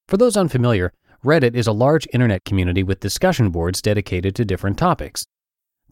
[0.06, 0.93] For those unfamiliar,
[1.25, 5.25] Reddit is a large internet community with discussion boards dedicated to different topics.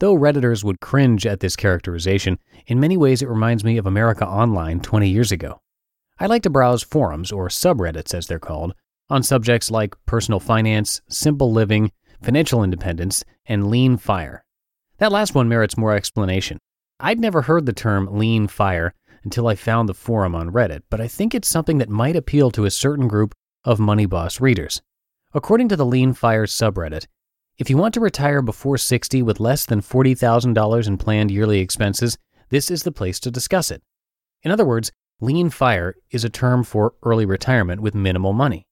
[0.01, 4.27] Though Redditors would cringe at this characterization, in many ways it reminds me of America
[4.27, 5.61] Online 20 years ago.
[6.19, 8.73] I like to browse forums, or subreddits as they're called,
[9.11, 14.43] on subjects like personal finance, simple living, financial independence, and lean fire.
[14.97, 16.57] That last one merits more explanation.
[16.99, 20.99] I'd never heard the term lean fire until I found the forum on Reddit, but
[20.99, 24.81] I think it's something that might appeal to a certain group of Money Boss readers.
[25.35, 27.05] According to the Lean Fire subreddit,
[27.57, 32.17] if you want to retire before 60 with less than $40,000 in planned yearly expenses,
[32.49, 33.81] this is the place to discuss it.
[34.43, 38.65] In other words, lean fire is a term for early retirement with minimal money.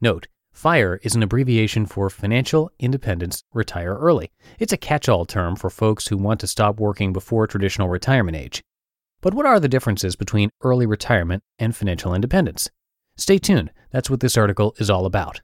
[0.00, 4.30] Note, FIRE is an abbreviation for Financial Independence Retire Early.
[4.58, 8.36] It's a catch all term for folks who want to stop working before traditional retirement
[8.36, 8.62] age.
[9.20, 12.70] But what are the differences between early retirement and financial independence?
[13.16, 15.40] Stay tuned, that's what this article is all about.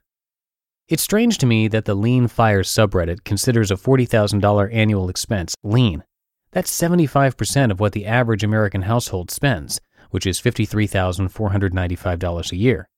[0.91, 6.03] It's strange to me that the Lean Fire subreddit considers a $40,000 annual expense lean.
[6.51, 9.79] That's 75% of what the average American household spends,
[10.09, 12.89] which is $53,495 a year,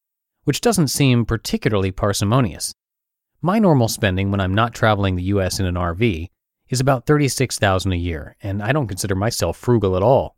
[0.44, 2.74] which doesn't seem particularly parsimonious.
[3.44, 6.30] My normal spending when I'm not traveling the US in an RV
[6.70, 10.36] is about 36,000 a year, and I don't consider myself frugal at all.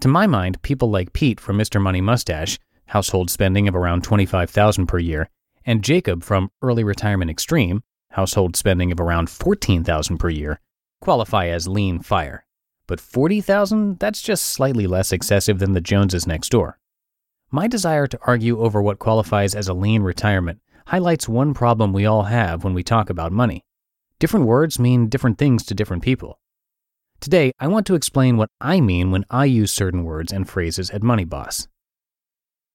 [0.00, 1.80] To my mind, people like Pete from Mr.
[1.80, 2.58] Money Mustache,
[2.88, 5.30] household spending of around 25,000 per year,
[5.64, 10.60] and Jacob from Early Retirement Extreme, household spending of around 14,000 per year,
[11.00, 12.44] qualify as lean fire.
[12.86, 16.78] But 40,000, that's just slightly less excessive than the Joneses next door.
[17.50, 22.06] My desire to argue over what qualifies as a lean retirement highlights one problem we
[22.06, 23.64] all have when we talk about money.
[24.18, 26.40] Different words mean different things to different people.
[27.20, 30.90] Today, I want to explain what I mean when I use certain words and phrases
[30.90, 31.68] at Money Boss.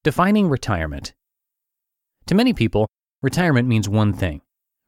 [0.03, 1.13] Defining retirement
[2.27, 2.87] to many people,
[3.21, 4.41] retirement means one thing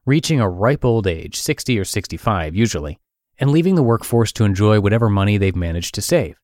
[0.05, 2.99] reaching a ripe old age, 60 or 65 usually,
[3.39, 6.37] and leaving the workforce to enjoy whatever money they've managed to save.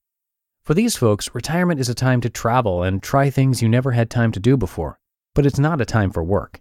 [0.63, 4.09] For these folks, retirement is a time to travel and try things you never had
[4.09, 4.99] time to do before,
[5.35, 6.59] but it's not a time for work.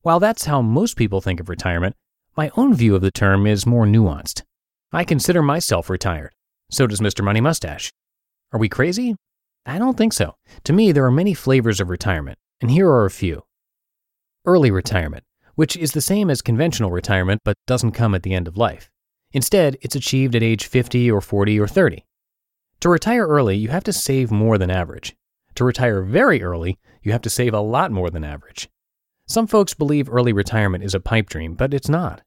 [0.00, 1.96] While that's how most people think of retirement,
[2.36, 4.42] my own view of the term is more nuanced.
[4.92, 6.32] I consider myself retired.
[6.70, 7.22] So does Mr.
[7.22, 7.92] Money Mustache.
[8.52, 9.16] Are we crazy?
[9.64, 10.34] I don't think so.
[10.64, 13.44] To me, there are many flavors of retirement, and here are a few
[14.44, 15.24] early retirement,
[15.54, 18.90] which is the same as conventional retirement but doesn't come at the end of life.
[19.32, 22.04] Instead, it's achieved at age 50 or 40 or 30.
[22.80, 25.14] To retire early, you have to save more than average.
[25.54, 28.68] To retire very early, you have to save a lot more than average.
[29.26, 32.22] Some folks believe early retirement is a pipe dream, but it's not.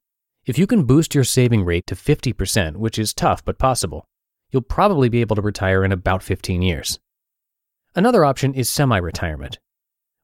[0.46, 4.06] If you can boost your saving rate to 50%, which is tough but possible,
[4.52, 7.00] you'll probably be able to retire in about 15 years.
[7.96, 9.60] Another option is semi retirement,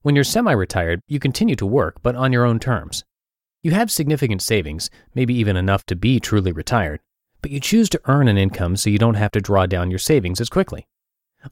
[0.01, 3.03] when you're semi retired, you continue to work, but on your own terms.
[3.61, 7.01] You have significant savings, maybe even enough to be truly retired,
[7.41, 9.99] but you choose to earn an income so you don't have to draw down your
[9.99, 10.87] savings as quickly.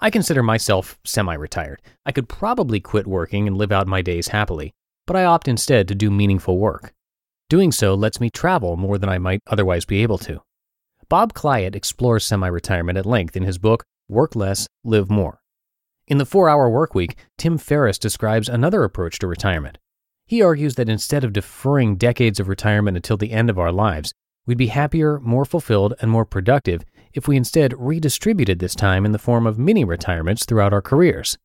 [0.02, 1.82] I consider myself semi retired.
[2.06, 4.74] I could probably quit working and live out my days happily,
[5.06, 6.94] but I opt instead to do meaningful work.
[7.50, 10.42] Doing so lets me travel more than I might otherwise be able to.
[11.08, 15.39] Bob Clyatt explores semi retirement at length in his book, Work Less, Live More.
[16.10, 19.78] In the four hour workweek, Tim Ferriss describes another approach to retirement.
[20.26, 24.12] He argues that instead of deferring decades of retirement until the end of our lives,
[24.48, 26.84] we'd be happier, more fulfilled, and more productive
[27.14, 31.38] if we instead redistributed this time in the form of mini retirements throughout our careers.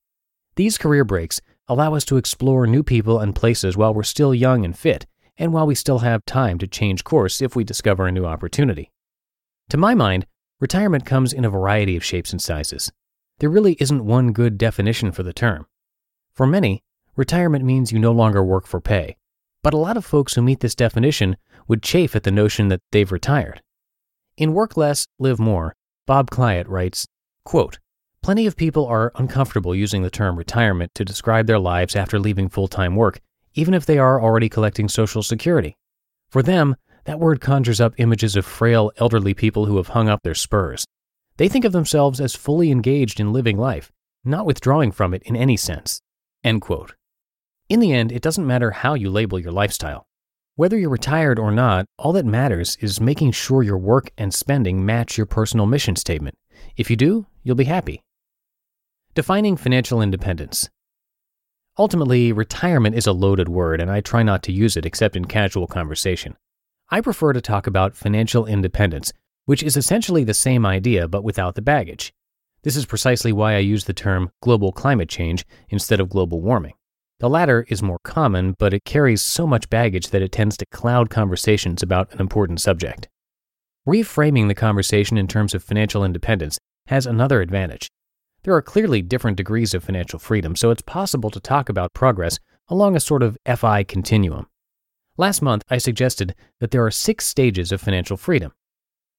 [0.56, 4.64] These career breaks allow us to explore new people and places while we're still young
[4.64, 5.04] and fit,
[5.36, 8.90] and while we still have time to change course if we discover a new opportunity.
[9.68, 10.24] To my mind,
[10.58, 12.90] retirement comes in a variety of shapes and sizes.
[13.38, 15.66] There really isn't one good definition for the term.
[16.34, 16.82] For many,
[17.16, 19.16] retirement means you no longer work for pay.
[19.62, 21.36] But a lot of folks who meet this definition
[21.66, 23.62] would chafe at the notion that they've retired.
[24.36, 25.74] In Work Less, Live More,
[26.06, 27.06] Bob Clyatt writes,
[27.44, 27.78] quote,
[28.22, 32.48] Plenty of people are uncomfortable using the term retirement to describe their lives after leaving
[32.48, 33.20] full time work,
[33.54, 35.76] even if they are already collecting Social Security.
[36.30, 40.22] For them, that word conjures up images of frail, elderly people who have hung up
[40.22, 40.86] their spurs.
[41.36, 43.90] They think of themselves as fully engaged in living life,
[44.24, 46.00] not withdrawing from it in any sense.
[46.44, 46.94] End quote.
[47.68, 50.06] In the end, it doesn't matter how you label your lifestyle.
[50.56, 54.86] Whether you're retired or not, all that matters is making sure your work and spending
[54.86, 56.38] match your personal mission statement.
[56.76, 58.02] If you do, you'll be happy.
[59.16, 60.70] Defining financial independence.
[61.76, 65.24] Ultimately, retirement is a loaded word, and I try not to use it except in
[65.24, 66.36] casual conversation.
[66.90, 69.12] I prefer to talk about financial independence,
[69.46, 72.12] which is essentially the same idea but without the baggage.
[72.62, 76.74] This is precisely why I use the term global climate change instead of global warming.
[77.20, 80.66] The latter is more common, but it carries so much baggage that it tends to
[80.66, 83.08] cloud conversations about an important subject.
[83.86, 87.90] Reframing the conversation in terms of financial independence has another advantage.
[88.42, 92.38] There are clearly different degrees of financial freedom, so it's possible to talk about progress
[92.68, 94.46] along a sort of FI continuum.
[95.16, 98.52] Last month, I suggested that there are six stages of financial freedom.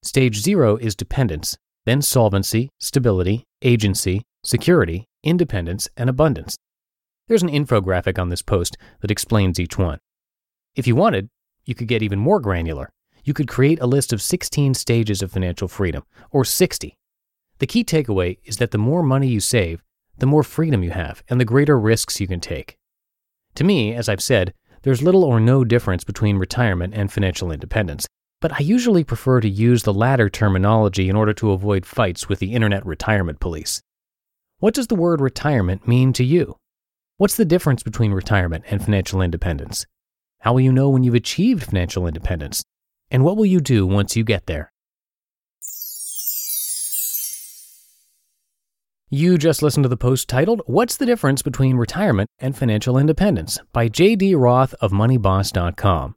[0.02, 6.56] Stage zero is dependence, then solvency, stability, agency, security, independence, and abundance.
[7.28, 9.98] There's an infographic on this post that explains each one.
[10.74, 11.28] If you wanted,
[11.64, 12.90] you could get even more granular.
[13.24, 16.96] You could create a list of 16 stages of financial freedom, or 60.
[17.58, 19.82] The key takeaway is that the more money you save,
[20.18, 22.76] the more freedom you have, and the greater risks you can take.
[23.56, 28.06] To me, as I've said, there's little or no difference between retirement and financial independence,
[28.40, 32.38] but I usually prefer to use the latter terminology in order to avoid fights with
[32.38, 33.80] the internet retirement police.
[34.58, 36.56] What does the word retirement mean to you?
[37.16, 39.86] What's the difference between retirement and financial independence?
[40.40, 42.62] How will you know when you've achieved financial independence?
[43.10, 44.70] And what will you do once you get there?
[49.08, 53.58] You just listened to the post titled, What's the Difference Between Retirement and Financial Independence
[53.72, 54.34] by J.D.
[54.34, 56.16] Roth of MoneyBoss.com.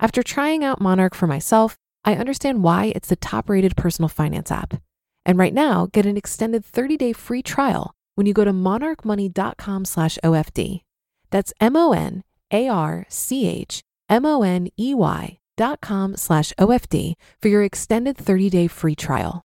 [0.00, 4.80] After trying out Monarch for myself, I understand why it's the top-rated personal finance app.
[5.26, 10.18] And right now, get an extended 30-day free trial when you go to monarchmoney.com slash
[10.24, 10.82] OFD.
[11.30, 16.52] That's M O N A R C H M O N E Y oldpodcast.com slash
[16.58, 19.42] OFD for your extended 30-day free trial.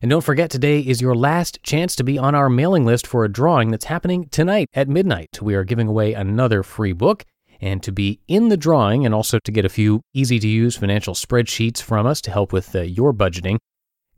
[0.00, 3.24] And don't forget, today is your last chance to be on our mailing list for
[3.24, 5.40] a drawing that's happening tonight at midnight.
[5.40, 7.24] We are giving away another free book.
[7.64, 10.76] And to be in the drawing and also to get a few easy to use
[10.76, 13.56] financial spreadsheets from us to help with uh, your budgeting,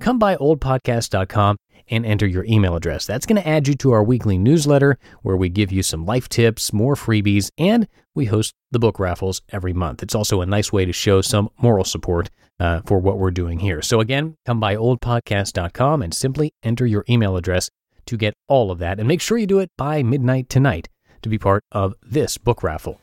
[0.01, 1.57] come by oldpodcast.com
[1.89, 3.07] and enter your email address.
[3.07, 6.29] That's going to add you to our weekly newsletter where we give you some life
[6.29, 7.87] tips, more freebies, and
[8.17, 10.03] we host the book raffles every month.
[10.03, 13.61] It's also a nice way to show some moral support uh, for what we're doing
[13.61, 13.81] here.
[13.81, 17.71] So again, come by oldpodcast.com and simply enter your email address
[18.07, 18.99] to get all of that.
[18.99, 20.89] And make sure you do it by midnight tonight
[21.23, 23.01] to be part of this book raffle.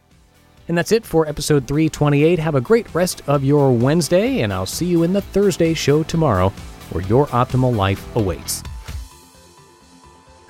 [0.67, 2.39] And that's it for episode 328.
[2.39, 6.03] Have a great rest of your Wednesday, and I'll see you in the Thursday show
[6.03, 6.50] tomorrow
[6.91, 8.63] where your optimal life awaits.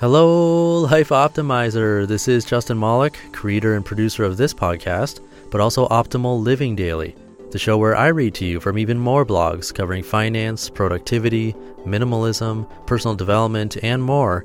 [0.00, 2.06] Hello, Life Optimizer.
[2.06, 7.16] This is Justin Malik, creator and producer of this podcast, but also Optimal Living Daily,
[7.50, 11.54] the show where I read to you from even more blogs covering finance, productivity,
[11.86, 14.44] minimalism, personal development, and more